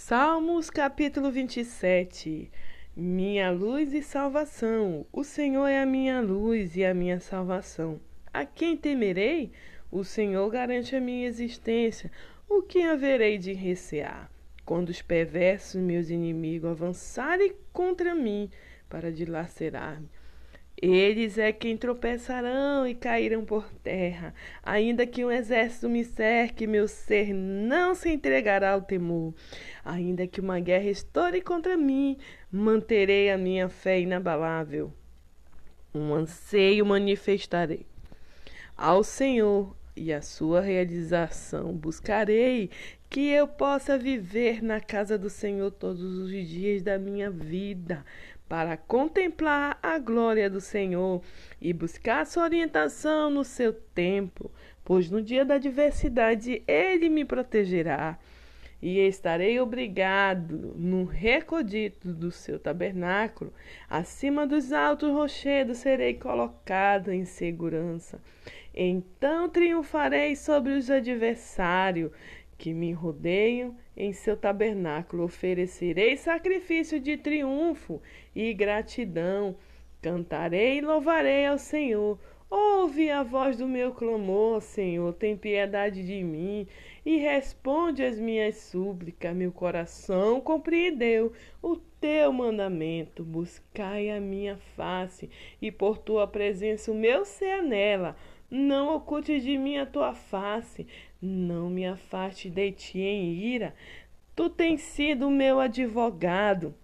[0.00, 2.52] Salmos capítulo 27
[2.96, 5.04] Minha luz e salvação.
[5.12, 8.00] O Senhor é a minha luz e a minha salvação.
[8.32, 9.50] A quem temerei?
[9.90, 12.12] O Senhor garante a minha existência.
[12.48, 14.30] O que haverei de recear?
[14.64, 18.48] Quando os perversos, meus inimigos, avançarem contra mim
[18.88, 20.08] para dilacerar-me,
[20.80, 24.34] eles é quem tropeçarão e cairão por terra.
[24.62, 29.34] Ainda que um exército me cerque, meu ser não se entregará ao temor.
[29.84, 32.16] Ainda que uma guerra estoure contra mim,
[32.50, 34.92] manterei a minha fé inabalável.
[35.94, 37.86] Um anseio manifestarei
[38.78, 42.70] ao Senhor e a sua realização buscarei
[43.10, 48.04] que eu possa viver na casa do Senhor todos os dias da minha vida,
[48.48, 51.20] para contemplar a glória do Senhor
[51.60, 54.50] e buscar sua orientação no seu tempo,
[54.84, 58.18] pois no dia da adversidade ele me protegerá.
[58.80, 63.52] E estarei obrigado no recodito do seu tabernáculo,
[63.90, 68.20] acima dos altos rochedos serei colocado em segurança.
[68.72, 72.12] Então triunfarei sobre os adversários
[72.56, 75.24] que me rodeiam em seu tabernáculo.
[75.24, 78.00] Oferecerei sacrifício de triunfo
[78.34, 79.56] e gratidão.
[80.00, 82.18] Cantarei e louvarei ao Senhor.
[82.50, 86.66] Ouve a voz do meu clamor, Senhor, tem piedade de mim
[87.04, 89.36] e responde às minhas súplicas.
[89.36, 93.22] Meu coração compreendeu o teu mandamento.
[93.22, 95.28] Buscai a minha face
[95.60, 98.16] e por tua presença o meu ser nela.
[98.50, 100.86] Não oculte de mim a tua face,
[101.20, 103.74] não me afaste de ti em ira.
[104.34, 106.74] Tu tens sido meu advogado.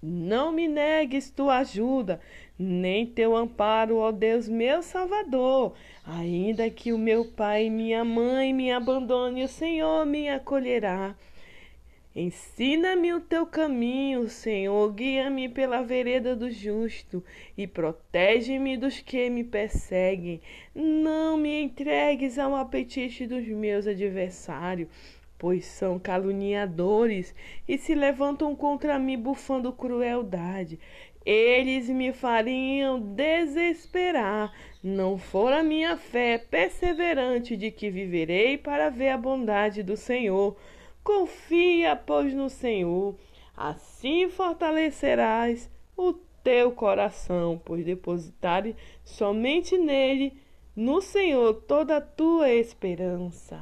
[0.00, 2.20] Não me negues tua ajuda,
[2.56, 5.74] nem teu amparo, ó Deus meu Salvador.
[6.04, 11.16] Ainda que o meu pai e minha mãe me abandone, o Senhor me acolherá.
[12.14, 17.22] Ensina-me o teu caminho, Senhor, guia-me pela vereda do justo
[17.56, 20.40] e protege-me dos que me perseguem.
[20.74, 24.88] Não me entregues ao apetite dos meus adversários,
[25.38, 27.34] pois são caluniadores
[27.66, 30.78] e se levantam contra mim bufando crueldade.
[31.24, 34.52] Eles me fariam desesperar.
[34.82, 40.56] Não for a minha fé perseverante de que viverei para ver a bondade do Senhor.
[41.04, 43.14] Confia, pois, no Senhor,
[43.56, 48.74] assim fortalecerás o teu coração, pois depositares
[49.04, 50.32] somente nele,
[50.74, 53.60] no Senhor, toda a tua esperança.